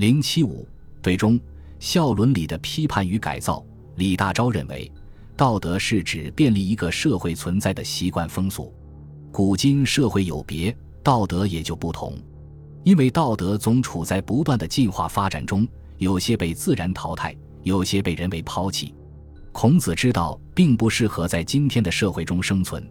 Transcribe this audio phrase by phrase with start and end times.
[0.00, 0.66] 零七五
[1.02, 1.38] 对中
[1.78, 3.62] 孝伦理的批判与改造。
[3.96, 4.90] 李大钊认为，
[5.36, 8.72] 道德是指便利一个社会存在的习惯风俗。
[9.30, 12.16] 古今社会有别，道德也就不同。
[12.82, 15.68] 因为道德总处在不断的进化发展中，
[15.98, 18.94] 有些被自然淘汰，有些被人为抛弃。
[19.52, 22.82] 孔子之道并不适合在今天的社会中生存，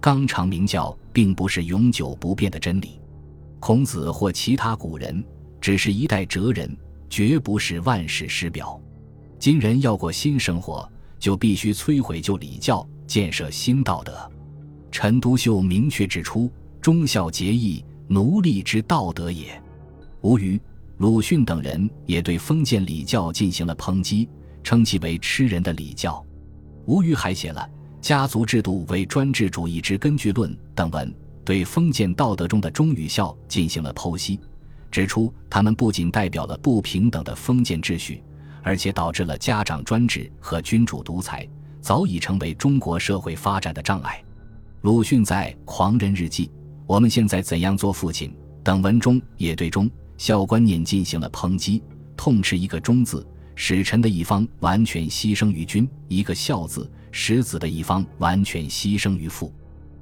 [0.00, 3.00] 纲常名教并不是永久不变的真理。
[3.60, 5.24] 孔子或其他古人
[5.66, 6.76] 只是一代哲人，
[7.10, 8.80] 绝不是万世师表。
[9.36, 14.30] 今人要过新生活，就必须摧毁旧礼教，建设新道德。
[14.92, 16.48] 陈独秀明确指出
[16.80, 19.60] ：“忠孝节义，奴隶之道德也。”
[20.22, 20.56] 吴虞、
[20.98, 24.28] 鲁迅等人也对封建礼教进行了抨击，
[24.62, 26.24] 称其为吃人的礼教。
[26.84, 27.68] 吴虞还写了
[28.00, 31.12] 《家族制度为专制主义之根据论》等文，
[31.44, 34.38] 对封建道德中的忠与孝进行了剖析，
[34.90, 38.22] 指出他们不仅代表了不平等的封建秩序。
[38.62, 41.48] 而且导致了家长专制和君主独裁，
[41.80, 44.20] 早已成为中国社会发展的障碍。
[44.80, 46.46] 鲁迅在《狂人日记》
[46.84, 48.28] 《我们现在怎样做父亲》
[48.64, 51.80] 等文中，也对忠孝观念进行了抨击，
[52.16, 59.54] 痛斥一个忠字使臣的一方完全牺牲于君，一个孝字使子的一方完全牺牲于父。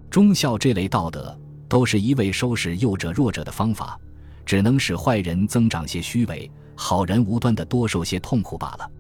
[0.09, 1.39] 忠孝这类道德，
[1.69, 4.01] 都是一味收拾幼者弱者的方法，
[4.45, 6.51] 只能使坏人增长些虚伪。
[6.77, 8.91] 好人无端的多受些痛苦罢了。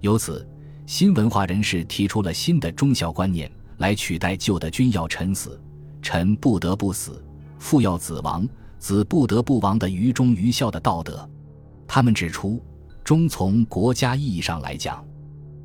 [0.00, 0.46] 由此，
[0.84, 5.58] 新文化人士提出了新的忠孝观念，来取代旧的“君要臣死，
[6.02, 7.12] 臣不得不死；
[7.58, 8.46] 父要子亡，
[8.78, 11.26] 子不得不亡”的愚忠愚孝的道德。
[11.88, 12.62] 他们指出，
[13.02, 15.02] 忠从国家意义上来讲，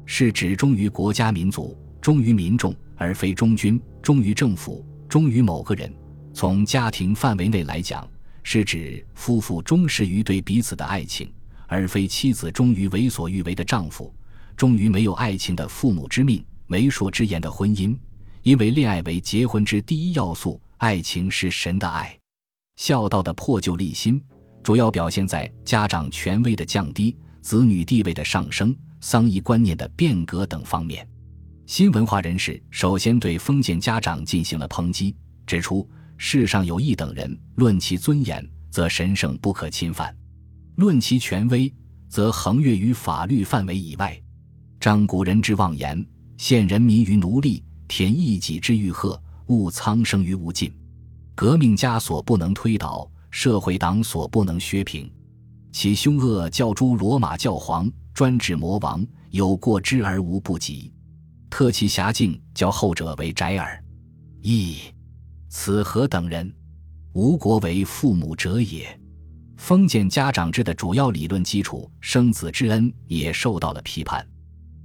[0.05, 5.89] 是指忠于国家民族、忠于民众，而非忠君、忠于政府、忠于某个人；
[6.33, 8.07] 从家庭范围内来讲，
[8.51, 11.31] 是指夫妇忠实于对彼此的爱情。
[11.67, 14.11] 而非妻子忠于为所欲为的丈夫，
[14.57, 17.95] 忠于没有爱情的父母之命、媒妁之言的婚姻。
[18.41, 22.17] 因为恋爱为结婚之第一要素，爱情是神的爱。
[22.77, 24.19] 孝道的破旧立新，
[24.63, 31.07] 主要表现在家长权威的降低、子女地位的上升、丧仪观念的变革等方面。
[31.67, 35.87] 新文化人士首先对封建家长进行了抨击，指出
[36.21, 40.13] 世上有一等人，论其尊严，则神圣不可侵犯。
[40.75, 41.73] 论其权威，
[42.09, 44.21] 则横越于法律范围以外。
[44.81, 46.05] 张古人之妄言，
[46.37, 50.69] 陷人民于奴隶，填一己之欲壑，误苍生于无尽。
[51.35, 55.09] 革命家所不能推倒，社会党所不能削平。
[55.71, 60.91] 其凶恶，教诸罗马教皇专制魔王有过之而无不及，
[61.49, 63.81] 特其狭径，教后者为宅耳。
[64.41, 64.79] 亦
[65.51, 66.53] 此何等人？
[67.13, 68.97] 吾国为父母者也。
[69.57, 74.25] 封建家长制的主要理论基础生子之恩也受到了批判，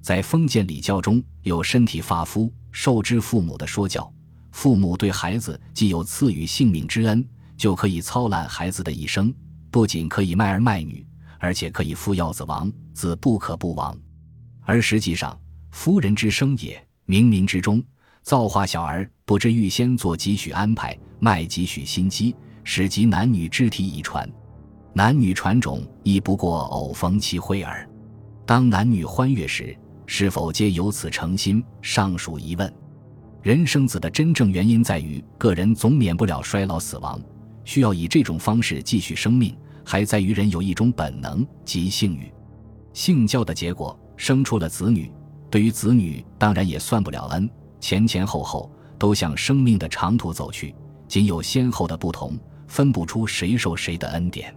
[0.01, 4.11] 在封建礼教中有身体发肤受之父母的说教，
[4.53, 7.23] 父母对孩子既有赐予性命之恩，
[7.59, 9.33] 就可以操揽孩子的一生，
[9.71, 11.07] 不仅可以卖儿卖女，
[11.39, 13.97] 而且可以父要子亡，子不可不亡。
[14.63, 15.39] 而实际上，
[15.71, 17.85] 夫人之生也，冥冥之中
[18.25, 24.27] 造化小儿，不知预先做几许安排，卖几许心机，使及男女肢体遗传。
[24.95, 27.87] 男女传种亦不过偶逢其会耳。
[28.47, 29.77] 当男女欢悦时，
[30.07, 32.75] 是否皆由此成心，尚属疑问。
[33.43, 37.21] 人生子的真正原因在于个人总免不了衰老死亡，
[37.67, 42.33] 需要以这种方式继续生命，还在于人有一种本能即性欲。
[42.95, 45.13] 性交的结果生出了子女，
[45.51, 47.51] 对于子女当然也算不了恩，
[47.85, 50.75] 前前后后都向生命的长途走去，
[51.07, 52.35] 仅有先后的不同，
[52.67, 54.57] 分不出谁受谁的恩典。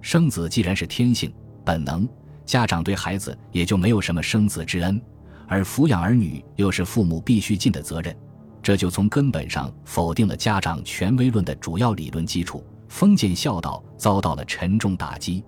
[0.00, 2.08] 生子既然是天性本能，
[2.46, 5.02] 家长对孩子也就没有什么生子之恩，
[5.48, 8.16] 而抚养儿女又是父母必须尽的责任，
[8.62, 12.64] 这就从根本上否定了家长权威论的主要理论基础。
[12.88, 15.42] 封建孝道遭到了沉重打击。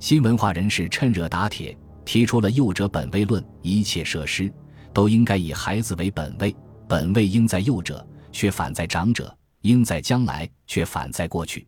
[0.00, 4.52] 新文化人士趁热打铁，提出了幼者本位论，一切设施
[4.96, 6.56] 都应该以孩子为本位，
[6.88, 8.02] 本位应在幼者，
[8.32, 9.26] 却反在长者；
[9.60, 11.66] 应在将来，却反在过去。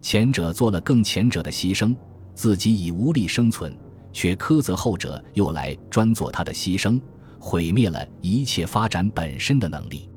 [0.00, 1.94] 前者做了更前者的牺牲，
[2.34, 3.76] 自己已无力生存，
[4.10, 6.98] 却苛责后者又来专做他的牺牲，
[7.38, 10.08] 毁灭了一切发展本身的能力。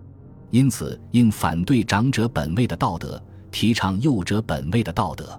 [0.50, 3.22] 因此，应反对长者本位的道德，
[3.52, 5.38] 提倡幼者本位的道德。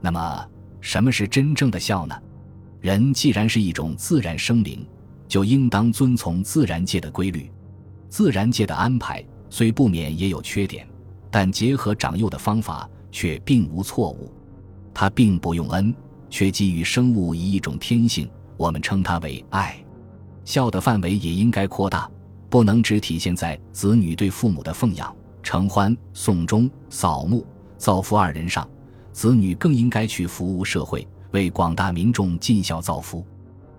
[0.00, 0.48] 那么，
[0.80, 2.18] 什么是真正的孝呢？
[2.80, 4.88] 人既然是一种自然生灵，
[5.28, 7.50] 就应当遵从自然界的规律。
[8.08, 10.86] 自然界的安排虽不免也有缺点，
[11.30, 12.88] 但结合长幼的方法。
[13.12, 14.30] 却并无错误，
[14.92, 15.94] 他并不用恩，
[16.28, 18.28] 却给予生物以一种天性，
[18.58, 19.74] 我们称它为爱。
[20.44, 22.10] 孝的范围也应该扩大，
[22.50, 27.46] 不能只体现在子女对父母的奉养、承欢、送终、扫墓、
[27.78, 28.68] 造福二人上，
[29.12, 33.24] 子女更应该去服务社会，为广大民众尽孝造福。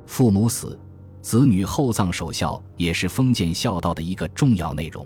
[0.07, 0.79] 父母死，
[1.27, 5.05] 子女厚葬守孝，也是封建孝道的一个重要内容。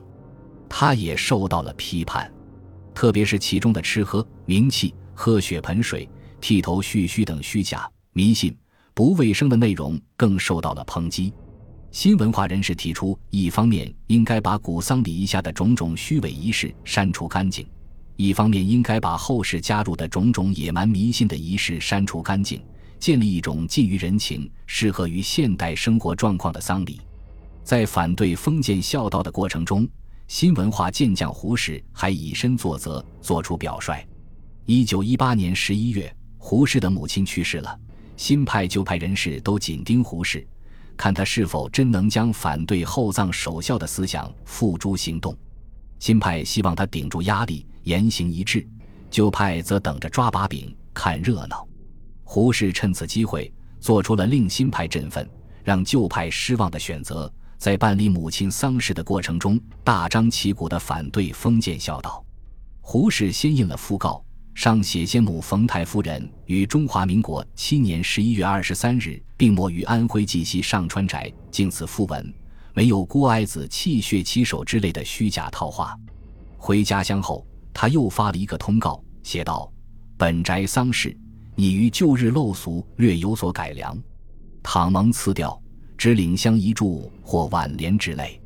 [0.69, 2.31] 他也受到了批判，
[2.94, 6.07] 特别是其中的吃喝、名气、喝血盆水、
[6.39, 8.56] 剃头蓄须等虚假、迷信、
[8.94, 11.33] 不卫生的内容更受到了抨击。
[11.89, 17.68] 新文化人士提出，一方面应该把古丧礼仪下的种种虚伪仪式删除干净，
[18.15, 22.63] 一方面应该把后世加入的种种野蛮迷信的仪式删除干净，
[23.01, 27.01] 建立一种近于人情、适合于现代生活状况的丧礼。
[27.62, 29.86] 在反对封建孝道的过程中。
[30.27, 34.01] 新文化健将胡适还以身作则，做出表率。
[34.65, 37.77] 一九一八年十一月，胡适的母亲去世了，
[38.15, 40.47] 新派旧派人士都紧盯胡适，
[40.95, 45.38] 看他是否真能将反对厚葬守孝的思想付诸行动。
[46.00, 48.65] 新派希望他顶住压力，言行一致；
[49.09, 51.68] 旧派则等着抓把柄，看热闹。
[52.33, 53.51] 胡适趁此机会，
[53.81, 55.30] 做出了令新派振奋、
[55.66, 57.30] 让旧派失望的选择。
[57.57, 62.24] 在办理母亲丧事的过程中，大张旗鼓地反对封建孝道。
[62.80, 64.24] 胡适先印了讣告，
[64.56, 72.33] 上写先母冯太夫人于中华民国七年十一月二十三日病没于安徽绩溪上川宅，经此讣文
[72.74, 75.98] 没有郭哀子泣血七手之类的虚假套话。
[76.57, 79.69] 回家乡后，他又发了一个通告，写道
[80.18, 81.13] ：“本宅丧事
[81.61, 83.95] 拟于旧日陋俗略有所改良，
[84.63, 85.61] 倘蒙赐掉，
[85.95, 88.41] 只领香一柱或挽联之类，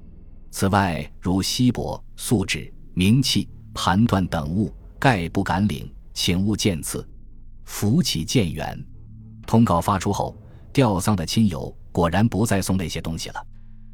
[0.51, 4.69] 此外如锡帛、素纸、名器、盘缎等物，
[4.99, 7.07] 概不敢领，请勿见赐。
[7.63, 8.77] 福起见远。
[9.47, 10.37] 通告发出后，
[10.73, 13.41] 吊丧的亲友果然不再送那些东西了。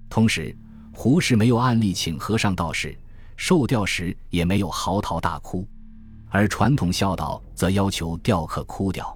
[0.10, 0.58] 同时，
[0.96, 2.98] 胡适没有按例请和尚道士，
[3.38, 5.64] 受吊时也没有嚎啕大哭，
[6.34, 9.16] 而传统孝道则要求吊客哭掉，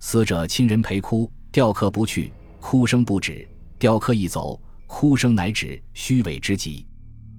[0.00, 3.48] 死者亲人陪哭，吊客不去，哭声不止。
[3.78, 6.86] 吊客一走，哭声乃止，虚伪之极。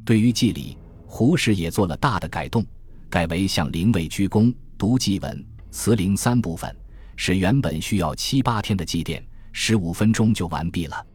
[0.04, 0.76] 对于祭礼，
[1.06, 2.66] 胡适也做了大的改动，
[3.08, 6.76] 改为向灵位鞠躬、读祭文、辞灵三部分，
[7.16, 9.22] 使原本需要七八天的祭奠，
[9.52, 11.06] 十五分钟就完毕了。